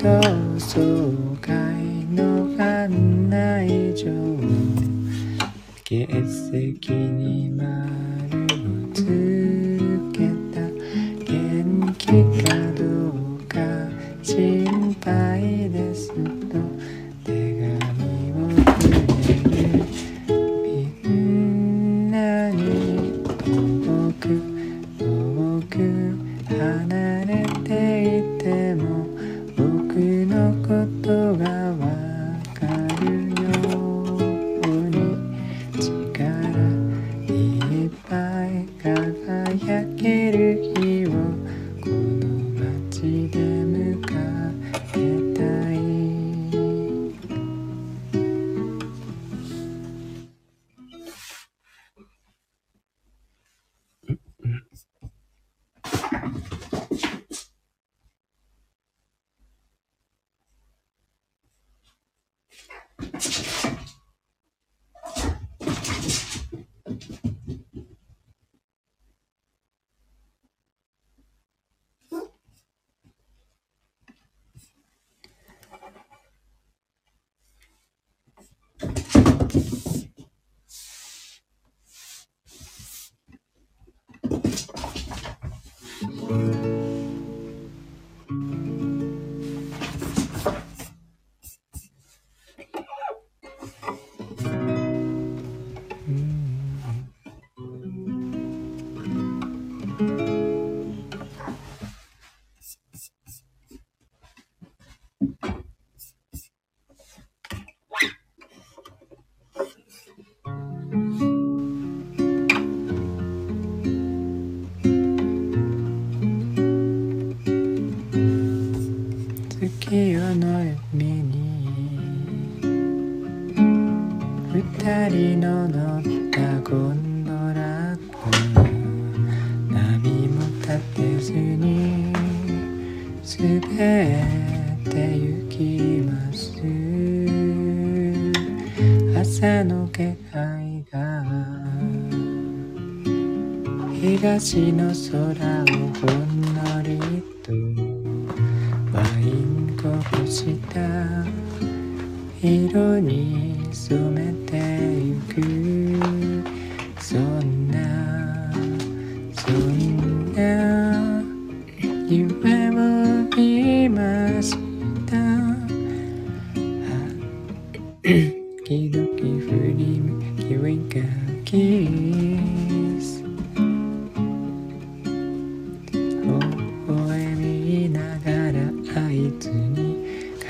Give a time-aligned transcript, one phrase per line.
[0.05, 0.21] 同
[0.59, 1.51] 窓会
[2.13, 4.05] の案内状。
[5.83, 6.05] 欠
[6.51, 7.65] 席にま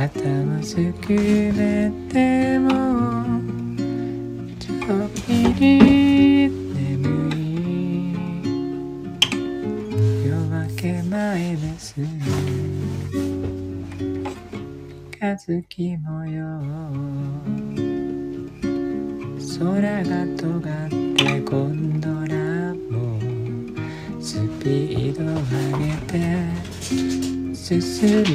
[0.05, 2.69] 頭すくめても
[4.59, 7.37] ちょっぴり眠い
[10.27, 11.95] 夜明け前です。
[11.95, 12.05] 三
[15.09, 16.37] 日月模様
[19.57, 20.45] 空が尖
[20.85, 23.17] ってゴンドラも
[24.21, 26.13] スピード上げて
[27.55, 28.34] 進む。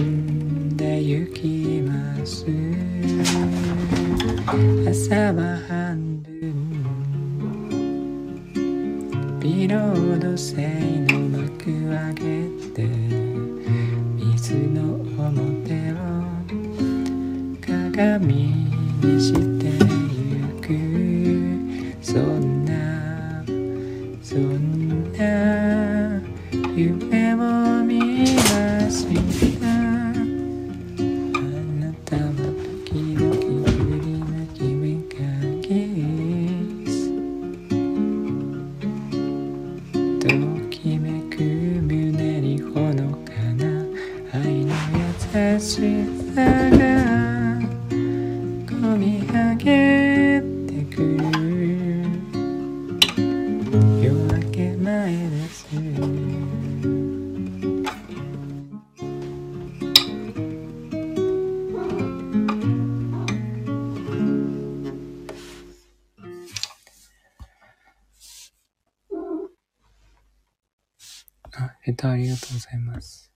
[72.01, 73.31] ターありがとうございます。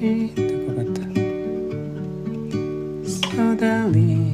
[0.00, 1.00] 이 될 것 같아.
[3.06, 4.25] So darling.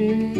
[0.00, 0.39] Mm-hmm.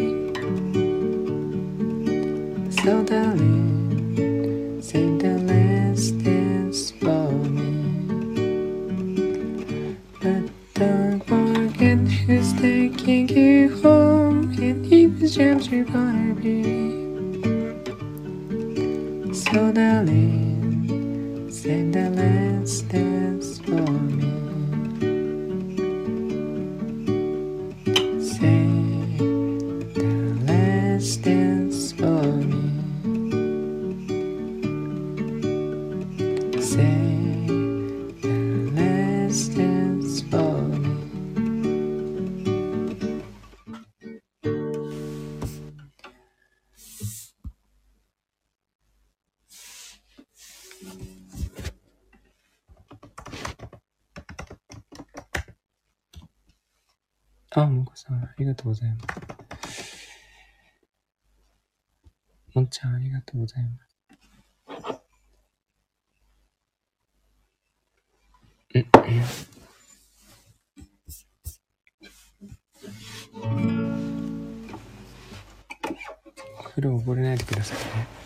[77.50, 78.20] くださいね。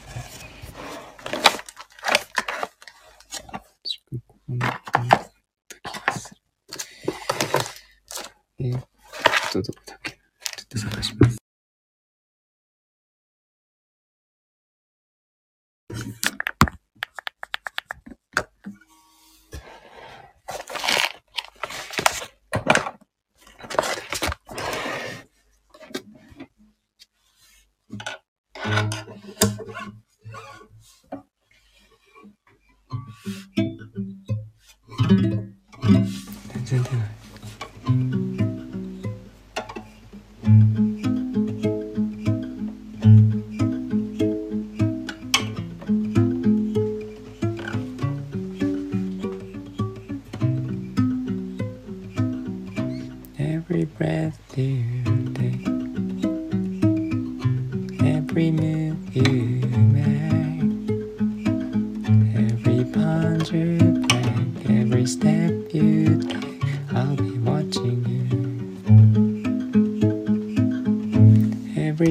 [8.58, 9.83] え、っと、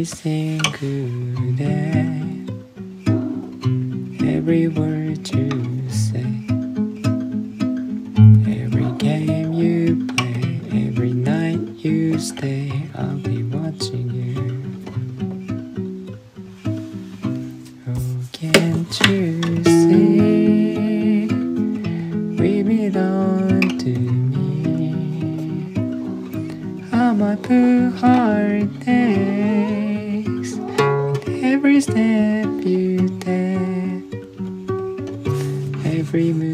[0.04, 2.22] every single day,
[4.36, 6.20] every word you say,
[8.52, 12.70] every game you play, every night you stay.
[12.96, 14.84] I'll be watching you.
[17.88, 21.28] Oh, can't you see?
[22.42, 24.00] We belong to
[24.34, 24.94] me.
[26.92, 29.03] I'm a heart hearted
[31.96, 32.98] happy.
[35.86, 36.53] Every move.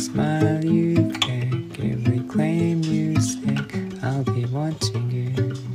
[0.00, 5.69] Smile you fake, every claim you stake, I'll be watching you.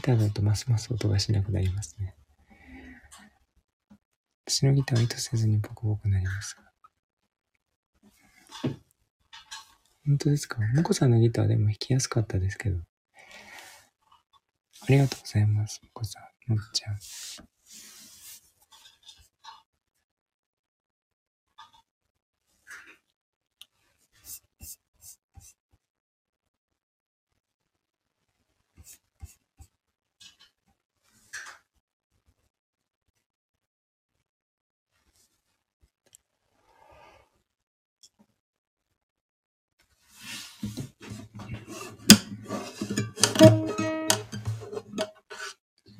[0.00, 2.14] ギターだとますます音がしなくなりますね。
[4.46, 6.62] 私のギターは意図せずにボコボコなりますが。
[10.06, 10.58] 本当ですか？
[10.74, 12.78] もこさんのギターでも弾きやすかったですけど。
[12.78, 12.82] あ
[14.88, 15.82] りがとうございます。
[15.82, 16.98] もこさん、もっちゃん。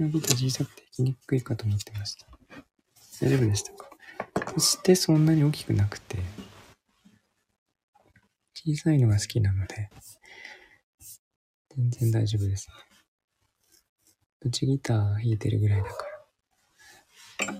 [0.02, 2.26] のギター小さくて弾きにくいかと思ってました。
[3.20, 3.88] 大丈夫でしたか？
[4.54, 6.18] そしてそんなに大きくなくて、
[8.54, 9.90] 小さいのが好きなので、
[11.76, 12.74] 全然大丈夫ですね。
[14.42, 15.96] うちギター弾いてるぐらいだか
[17.42, 17.54] ら。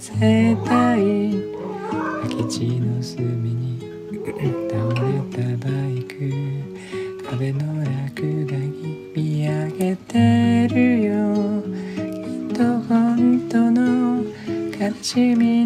[0.00, 0.98] せたい。
[2.22, 3.78] 空き地の隅に
[4.22, 5.36] 倒れた
[5.66, 6.12] バイク
[7.30, 8.16] 壁の落
[8.48, 11.12] 書き見上げてるよ。
[11.96, 14.24] きっと本当の
[14.80, 15.59] 悲しみ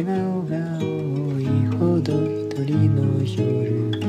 [0.00, 0.82] 笑顔が多
[1.38, 1.44] い
[1.76, 3.99] ほど一人の夜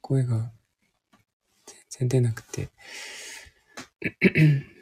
[0.00, 0.52] 声が
[1.90, 2.68] 全然出なくて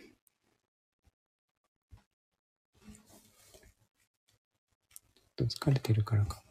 [5.37, 6.46] ちょっと疲れてるからか。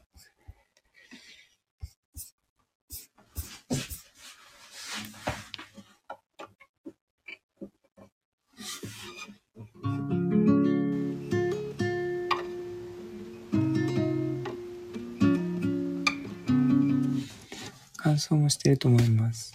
[18.15, 19.53] 乾燥もしてると思います。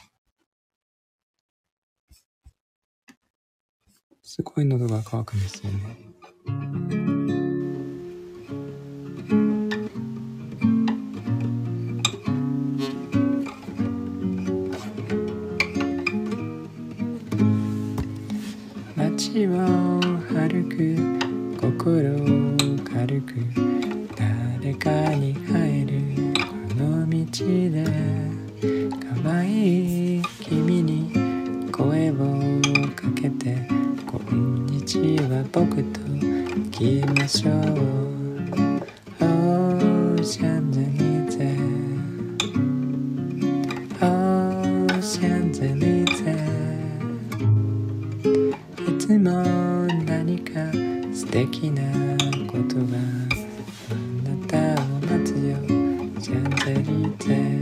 [4.22, 5.96] すごい喉がくんですよね。
[18.94, 19.56] 街を
[20.34, 20.96] 歩く
[21.58, 22.18] 心
[22.84, 23.59] 軽く
[35.52, 37.54] 僕と行きましょう。
[39.20, 46.36] オーシャンゼリゼーシャンゼリゼ
[48.86, 49.42] いつも
[50.06, 50.50] 何か
[51.12, 51.82] 素敵な
[52.46, 52.96] ことが
[53.90, 53.94] あ
[54.28, 55.56] なたを待つよ。
[56.20, 57.59] シャンゼリゼ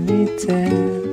[0.00, 1.09] humanitaire.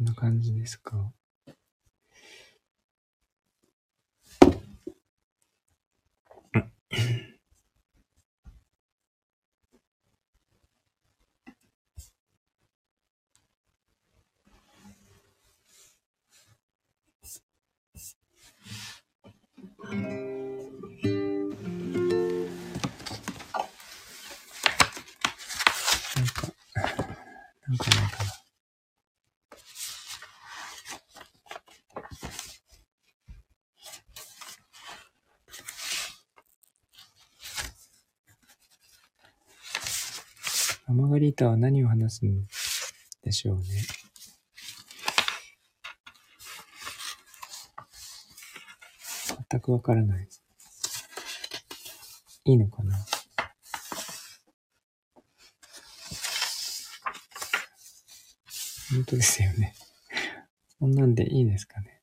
[0.00, 1.12] こんな感じですか？
[42.10, 42.46] すん
[43.22, 43.64] でしょうね。
[49.50, 50.42] 全くわからないです。
[52.44, 52.96] いいのかな？
[58.92, 59.74] 本当ですよね。
[60.78, 61.99] こんなんでいいですかね？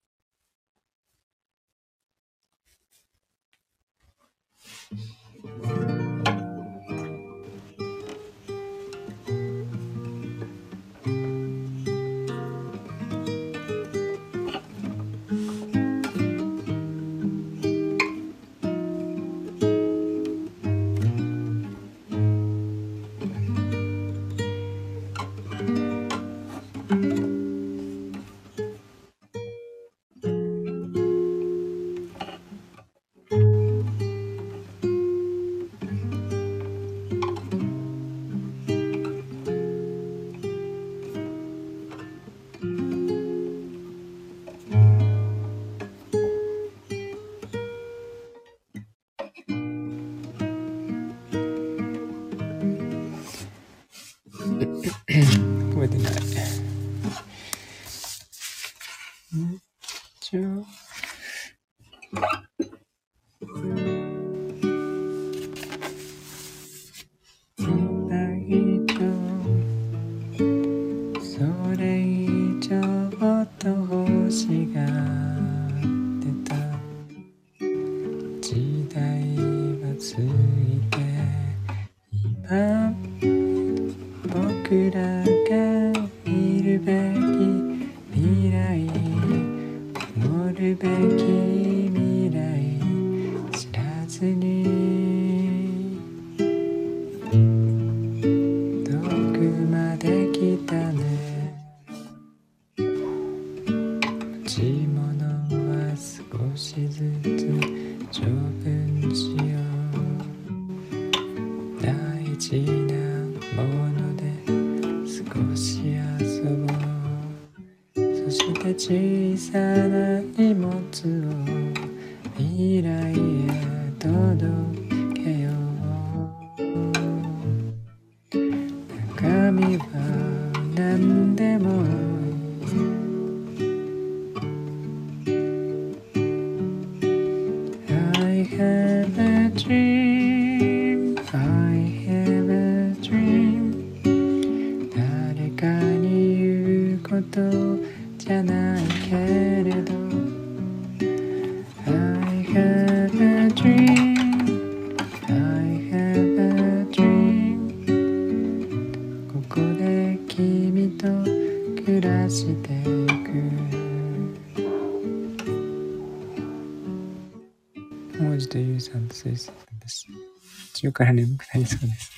[170.97, 172.11] から眠くなりそうです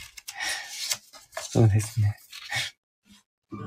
[1.51, 2.15] そうですね
[3.61, 3.65] I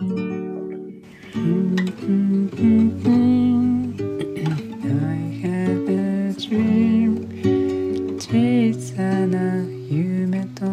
[5.42, 7.29] have a dream
[8.18, 10.64] 小さな夢と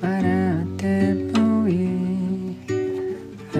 [0.00, 2.56] 笑ってもいい
[3.52, 3.58] I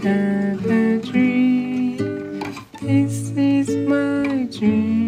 [0.00, 2.40] have a dream
[2.80, 5.01] This is my dream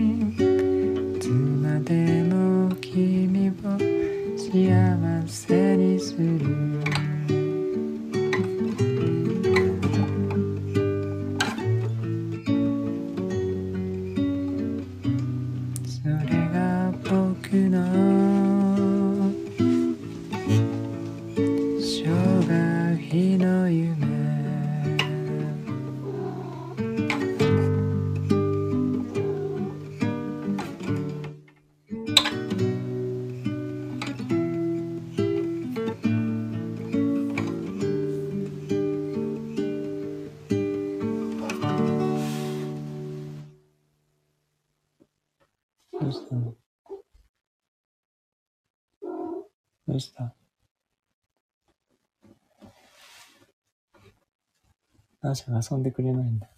[55.34, 56.48] ーシャが遊んでくれないんだ。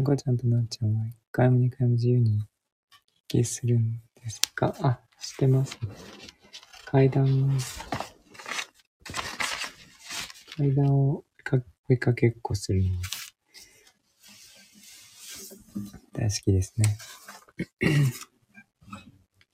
[0.00, 2.40] 赤ちゃんとなっちゃんは一回も二回も自由に
[3.28, 4.74] 息するんですか？
[4.80, 5.94] あ、してますね。
[6.86, 7.58] 階段、
[10.56, 11.24] 階段を
[11.88, 12.88] 追いかけっこするの
[16.12, 16.96] 大好きですね。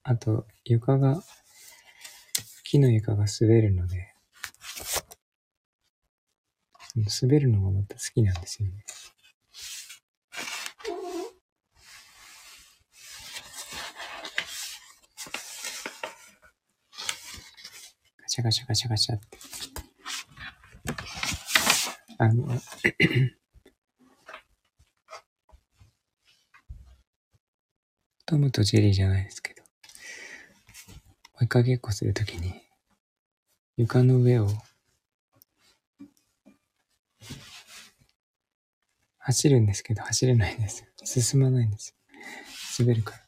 [0.07, 1.23] あと、床が、
[2.63, 4.15] 木の床が滑るので、
[7.23, 8.85] 滑るのがまた好きなんですよね。
[18.21, 19.39] ガチャガチャガチャガチャって。
[22.19, 22.47] あの、
[28.27, 29.44] トムとジェリーじゃないですけど、
[31.41, 32.55] 追いかけっこするときに、
[33.77, 34.49] 床の上を、
[39.19, 40.85] 走るんですけど、走れないんです。
[41.05, 41.97] 進まないんです。
[42.79, 43.24] 滑るから。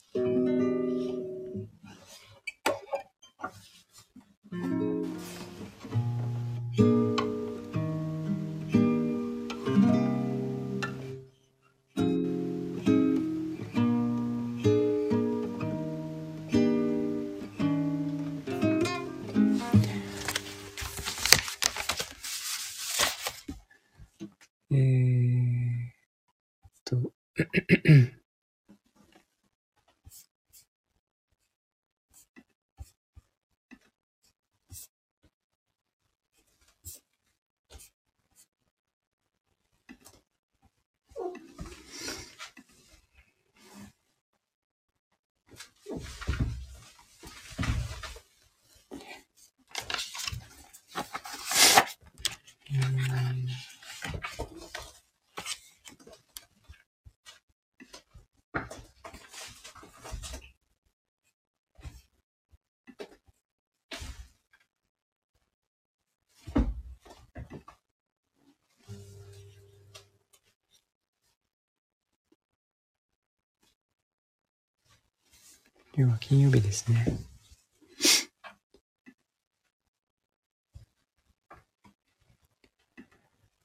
[75.98, 77.06] 今日は金曜日ですね。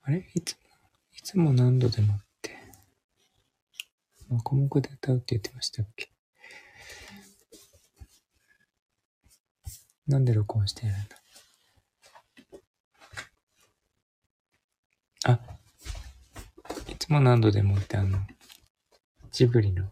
[0.04, 0.26] あれ？
[0.34, 0.60] いつも、
[1.14, 2.56] いつも何度でもって、
[4.46, 6.10] 項目で歌うって言ってましたっけ？
[10.08, 10.96] なんで録音してるん
[15.26, 15.40] だあ、
[16.90, 18.20] いつも何度でもってあの、
[19.34, 19.92] ジブリの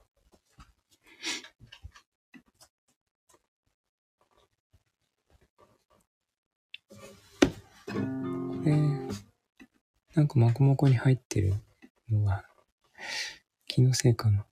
[10.30, 11.56] なんかまこもこに入ってる
[12.12, 12.46] のは、
[13.68, 14.46] 気のせいかな。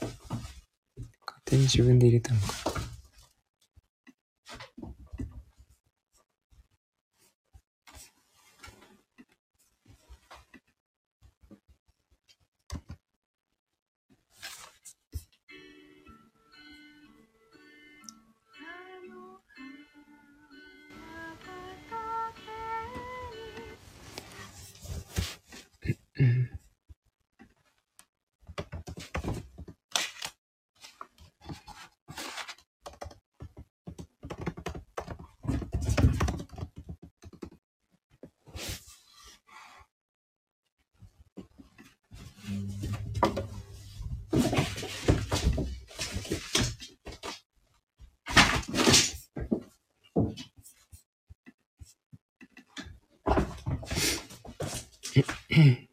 [0.00, 2.65] 勝手に自分で入れたのかな。
[55.56, 55.72] Hmm.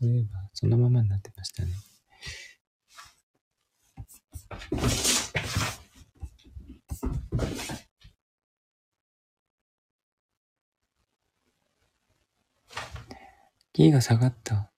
[0.00, 1.72] そういえば、そのままになってましたね。
[13.72, 14.70] キーが下がった。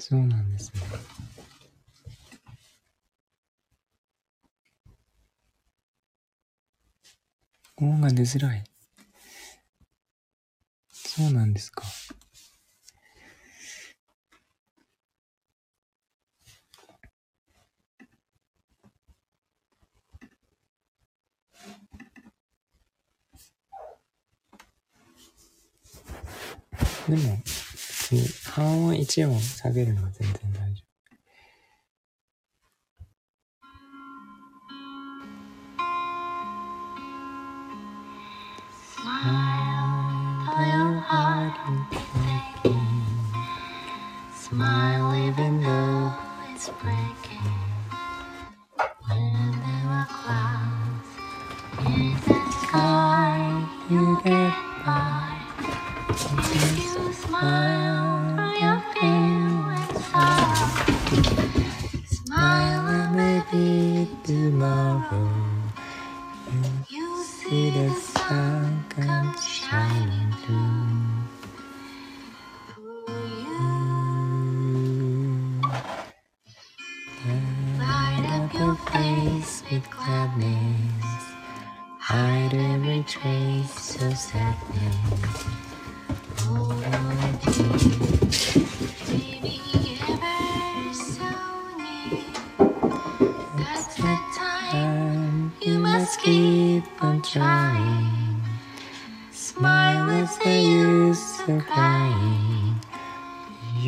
[0.00, 0.80] そうなんですね。
[7.76, 8.64] 音が出づらい。
[11.58, 11.82] ですか？
[27.08, 27.38] でも、
[28.52, 30.27] 半音1音下げるのは全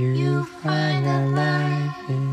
[0.01, 2.30] You find that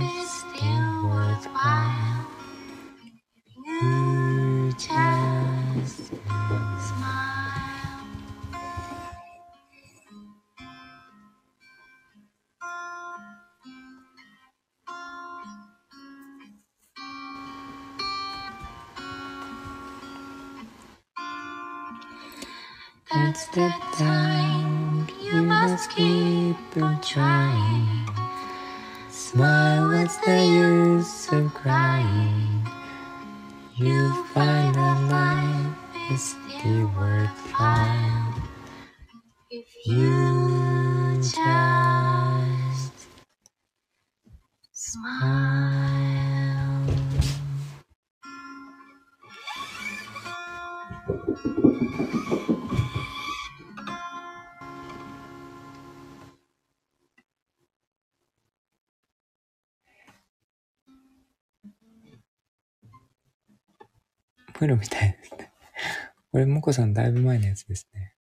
[64.57, 65.53] プロみたいですね。
[66.31, 68.15] これ、もこさんだいぶ前のやつですね。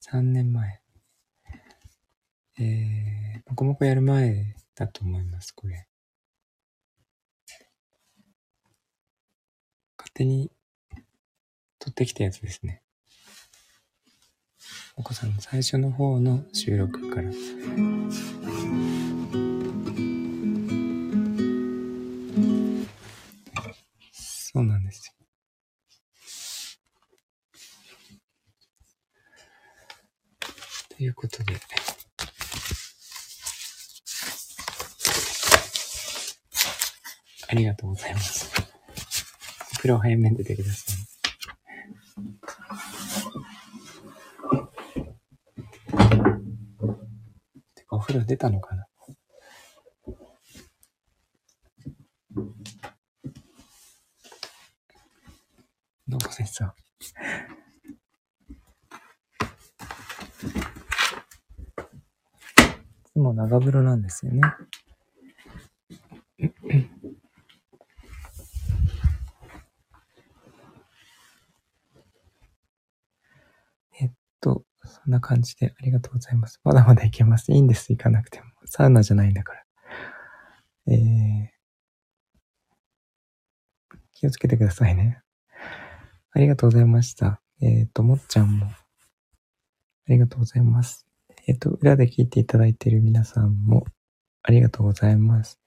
[0.00, 0.80] 3年前。
[2.58, 5.86] えー、もこもこやる前だと思います、これ。
[9.98, 10.50] 勝手に
[11.78, 12.82] 撮ってきたやつですね。
[14.96, 17.30] もこさんの最初の方の収録から。
[31.04, 31.52] ということで。
[37.46, 38.50] ありがとうございます。
[39.74, 40.96] お風呂早めに出てください。
[47.74, 48.86] てか、お風呂出たのかな
[56.08, 56.64] どうも先生。
[56.64, 56.68] い
[63.12, 64.40] つも長風呂なんですよね。
[74.00, 76.58] えっと、そんな感じでありがとうございます。
[76.64, 77.52] まだまだいけます。
[77.52, 77.92] いいんです。
[77.92, 78.46] 行かなくても。
[78.64, 79.62] サウナじゃないんだから。
[80.86, 85.20] えー、気をつけてくださいね。
[86.32, 87.42] ありがとうございました。
[87.60, 88.72] えっ、と、もっちゃんも、あ
[90.08, 91.06] りがとうございます。
[91.46, 93.84] えっ、と、裏で聞いていただいている皆さんも、
[94.42, 95.60] ありがとうございます。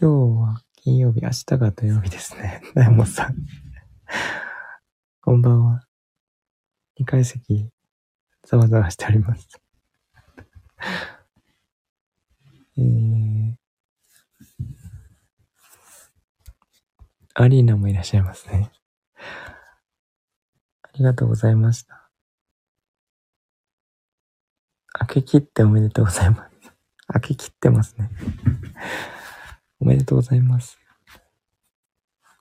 [0.00, 2.62] 今日は金曜日、明日が土曜日ですね。
[2.76, 3.34] 大門さん。
[5.20, 5.84] こんばんは。
[7.00, 7.68] 2階席、
[8.44, 9.48] ざわざわしております。
[12.76, 13.56] えー、
[17.34, 18.70] アリーナもいらっしゃいますね。
[20.82, 21.97] ありがとうございました。
[24.98, 26.72] 開け切っておめでとうございます。
[27.06, 28.10] 開け切ってますね。
[29.80, 30.78] おめでとうございます。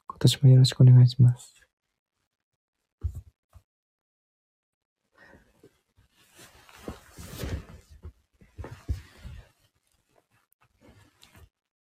[0.07, 1.53] 今年もよろしくお願いします。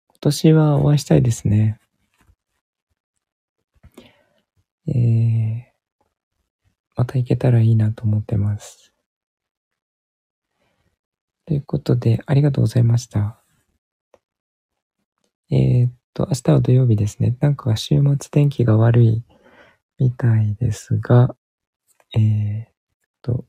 [0.08, 1.78] 今年はお会いしたいですね。
[4.88, 5.62] えー、
[6.96, 8.93] また行けたらいいなと思ってます。
[11.46, 13.38] ということで、ありがとうございました。
[15.50, 17.36] えー、っと、明日は土曜日ですね。
[17.40, 19.24] なんか週末天気が悪い
[19.98, 21.36] みたいですが、
[22.16, 22.68] えー、っ
[23.22, 23.44] と、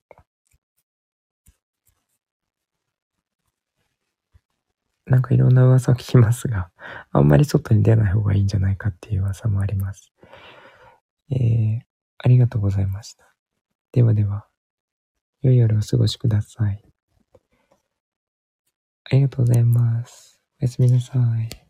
[5.06, 6.72] なんかいろんな噂を聞きますが、
[7.12, 10.12] あんまり外に出ない方がいいんじゃないかっていう噂もあります。
[11.32, 11.80] えー、
[12.18, 13.26] ありがとうございました。
[13.92, 14.48] ではでは、
[15.42, 16.85] 良い夜をお過ごしください。
[19.06, 20.40] ありがとうございます。
[20.62, 21.65] おやすみなさい。